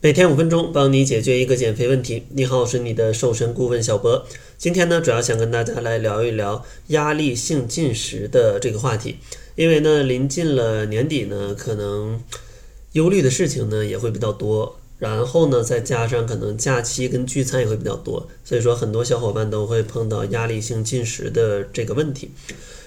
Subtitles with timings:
[0.00, 2.22] 每天五分钟，帮你解决一个减肥问题。
[2.28, 4.24] 你好，我是你的瘦身顾问小博。
[4.56, 9.16] 今天呢，主要想跟大家来聊一聊压力性进食的这个话题。
[9.56, 12.22] 因为呢，临近了年底呢，可能
[12.92, 14.78] 忧虑的事情呢也会比较多。
[15.00, 22.30] 然后呢，再加上可能假期跟聚餐也会比较多，所以说很多小伙伴都会碰到压力性进食的这个问题。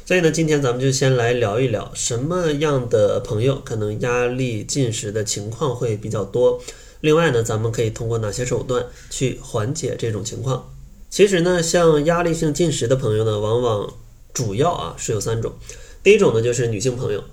[0.06, 6.62] 所以呢，今天咱们就先来聊一聊什么样的朋友可能压力进食的情况会比较多。
[7.02, 10.74] 另外呢，咱们可以通过哪些手段去缓解这种情况？
[11.10, 13.94] 其实呢，像压力性进食的朋友呢，往往
[14.34, 15.54] 主要啊是有三种。
[16.04, 17.24] 第一种呢，就是女性朋友，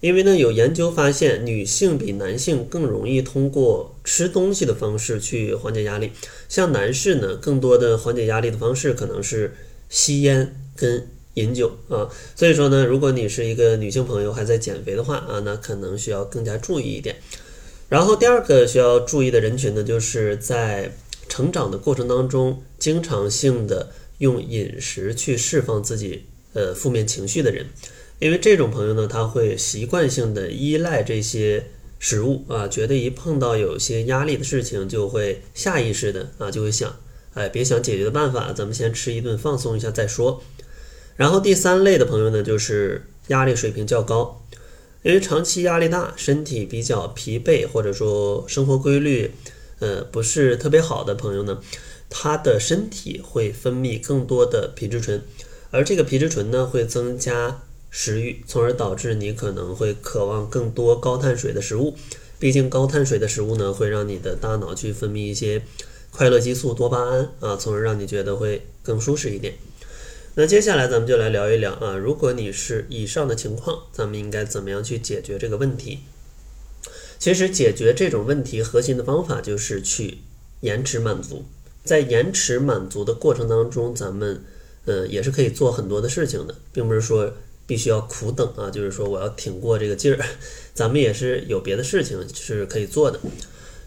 [0.00, 6.12] 因为呢有研究发现，女性比男性更容易通过吃东西的方式去缓解压力。
[6.48, 9.54] 像男士呢，更多的缓解压力的方式可能是
[9.88, 12.08] 吸烟跟饮酒啊。
[12.34, 17.16] 所以说呢，如果你是一个女性朋友还在减肥的话啊，那可能需要更加注意一点。
[17.88, 20.94] 然后第二个需要注意的人群呢，就是在
[21.28, 27.66] 成长的过程当中，经常性的用饮食去释放自己呃负面情绪的人，
[28.18, 31.66] 因为这种朋友呢，他会习惯性的依赖这些
[31.98, 36.94] 食物啊，觉得一碰到有些压力的事情，就会下意识的啊就会想，
[37.32, 40.42] 哎，别想解决的办法，咱们先吃一顿放松一下再说。
[41.16, 44.44] 然后第三类的朋友呢，就是压力水平较高。
[45.08, 49.32] 因为长期压力大，身体比较疲惫，或者说生活规律，
[49.78, 51.62] 呃，不是特别好的朋友呢，
[52.10, 55.22] 他的身体会分泌更多的皮质醇，
[55.70, 61.96] 而这个皮质醇呢，会增加食欲，从而导致你可能会渴望更多高碳水的食物。
[62.38, 65.62] 毕竟高碳水的食物呢，会让你的大脑去分泌一些
[66.10, 69.54] 快乐激素多巴胺啊，从而让你觉得会更舒适一点。
[70.40, 75.98] 那接下来咱们就来聊一聊啊，如果你是以上的情况，咱们应该怎么样去解决这个问题？
[77.18, 80.18] 其实解决这种问题核心的方法就是去
[80.60, 81.44] 延迟满足，
[81.82, 84.44] 在延迟满足的过程当中，咱们
[84.84, 87.34] 呃也是可以做很多的事情的，并不是说
[87.66, 90.24] 必须要苦等啊，就是说我要挺过这个劲儿，
[90.72, 93.18] 咱们也是有别的事情是可以做的。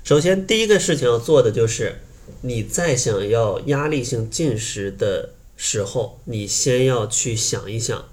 [0.03, 1.99] 首先第一个事情要做的就是
[2.41, 5.29] 你在想要压力性进食的。
[5.63, 8.05] 时候，你先要去想一想，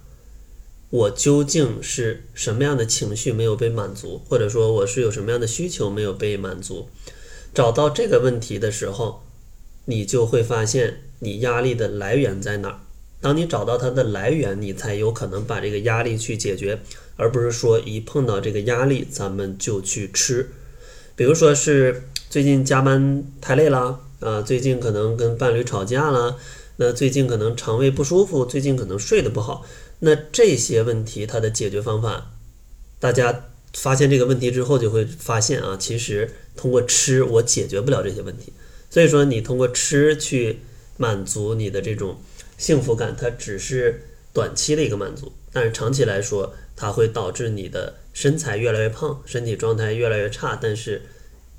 [0.91, 6.91] 我究竟是什么样的情绪没有被满足，或者说我是有什么样的需求没有被满足。
[7.55, 9.23] 找到这个问题的时候，
[9.87, 12.81] 你就会发现你压力的来源在哪儿。
[13.23, 16.79] 当你找到它的来源，你才有可能把这个压力去解决，
[17.17, 20.51] 而不是说一碰到这个压力咱们就去吃。
[21.17, 26.37] 比如说是最近加班太累了啊，最近可能跟伴侣吵架了。
[26.81, 29.67] 那最近可能肠胃不舒服，最近可能睡得不好，
[29.99, 32.31] 那这些问题它的解决方法，
[33.01, 38.53] 大家发现这个问题之后就会发现啊，其实通过吃我解决不了这些问题。
[38.91, 40.61] 所以说你通过吃去
[40.97, 42.21] 满足你的这种
[42.57, 44.01] 幸福感，它只是
[44.33, 50.57] 短期的一个满足，但是长期来说，它会导致你的身材越来越胖，身体状态越来越差。
[50.63, 51.03] 但是，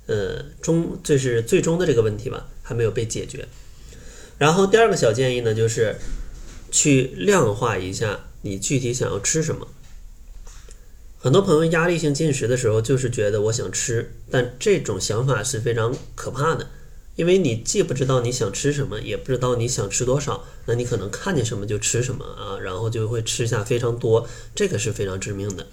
[0.07, 3.45] 呃，终这是最终的这个问题吧，还没有被解决。
[4.39, 5.97] 然后第二个小建议呢，就是
[6.71, 9.67] 去量化一下你具体想要吃什么。
[11.21, 16.69] 很多朋友压力性进食的时候，就是觉得我想吃，但这种想法是非常可怕的，
[17.17, 25.67] 因为你既不知道你想吃什么，也不知道你想吃多少，那你可能看见什么就吃什么啊，然后就会吃下非常多，这个是非常致命的。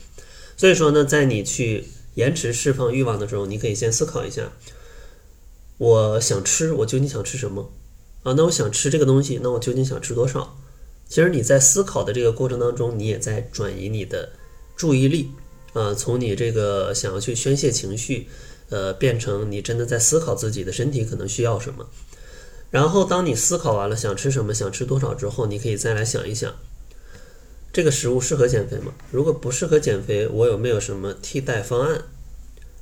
[0.56, 1.84] 所以说呢，在你去
[2.14, 4.50] 延迟释放欲望的时候，你可以先思考一下，
[5.78, 7.70] 我想吃，我究竟想吃什么？
[8.26, 10.58] 啊，那我想吃这个东西，那我究竟想吃多少？
[11.08, 14.30] 其实你在思考的这个过程当中，你也在转移你的
[14.74, 15.30] 注意力
[15.74, 18.26] 啊，从你这个想要去宣泄情绪，
[18.70, 21.86] 呃，变成你真的在思考自己的身体可能需要什么。
[22.70, 26.52] 然后当你思考完了想吃什么、想吃多少之后，你可以再来想一想，
[27.72, 28.92] 这个食物适合减肥吗？
[29.12, 32.02] 如果不适合减肥，我有没有什么替代方案？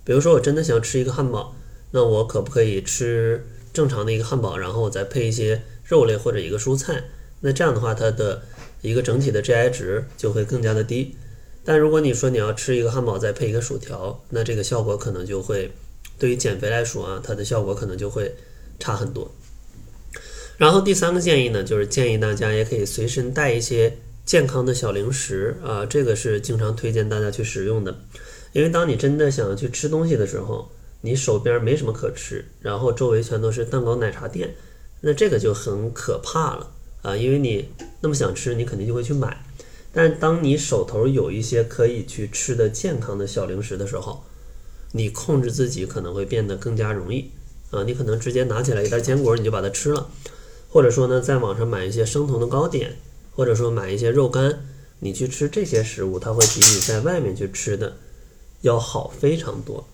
[0.05, 1.55] 比如说我真的想吃一个汉堡，
[1.91, 3.46] 那我可不可以吃？
[3.75, 7.03] 正常的一个汉堡，然后再配一些肉类或者一个蔬菜，
[7.41, 8.41] 那这样的话，它的
[8.81, 11.17] 一个整体的 GI 值就会更加的低。
[11.65, 15.73] 但如果你说你要吃一个汉堡再配一个薯条，那这个效果可能就会
[16.19, 18.37] 对于减肥来说啊，它的效果可能就会
[18.79, 19.35] 差很多。
[20.56, 27.99] 然后第三个建议呢，就是建议大家也可以随身带一些健康的小零食啊，这个是经常推荐大家去使用的，
[28.53, 30.70] 因为当你真的想要去吃东西的时候。
[31.05, 34.55] 你手边没什么可吃，然后周围全都是蛋糕奶茶店，
[35.03, 36.71] 那这个就很可怕了
[37.03, 37.15] 啊！
[37.15, 37.69] 因为你
[38.01, 39.45] 那么想吃，你肯定就会去买。
[39.93, 44.25] 但当你手头有一些可以去吃的健康的小零食的时候，
[44.93, 47.31] 你控制自己可能会变得更加容易
[47.71, 47.85] 啊。
[47.85, 50.09] 你可能直接拿起来一袋坚果，你就把它吃了，
[50.71, 52.97] 或者说呢，在网上买一些生酮的糕点，
[53.37, 54.65] 或者说买一些肉干，
[55.01, 57.99] 你去吃这些食物，它会比你在外面去吃的
[58.62, 59.87] 要好非常多。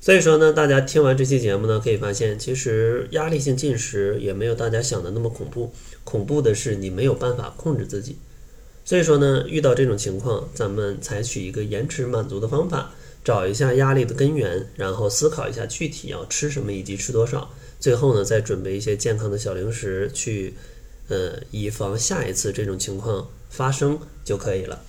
[0.00, 5.72] 所以说呢，大家听完这期节目呢，可以发现，其实压力性进食也没有大家想的那么恐怖，
[6.04, 8.16] 恐怖的是你没有办法控制自己。
[8.84, 20.54] 所以说呢，遇到这种情况，咱们采取一个延迟满足的方法，找一下压力的根源，然后思考一下具体要吃什么以及吃多少，最后呢，再准备一些健康的小零食去，
[21.08, 24.82] 呃，以防下一次这种情况发生就可以了。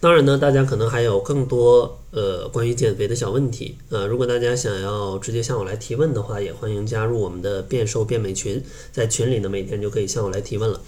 [0.00, 4.06] 当然呢，大家可能还有更多呃关于减肥的小问题啊。
[4.06, 8.62] 如果大家想要直接向我来提问的话，也欢迎加入我们的变瘦变美群，
[8.92, 10.80] 在群里呢每天就可以向我来提问了。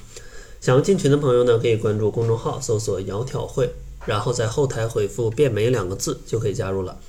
[0.61, 3.75] 想要进群的朋友呢，可以关注公众号，搜索“窈窕会”，
[4.07, 7.01] 然后在后台回复“变美”两个字就可以加入了。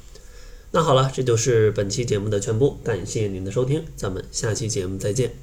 [0.71, 5.33] 那好了，这就是本期节目的全部，感谢您的收听，咱们下期节目再见。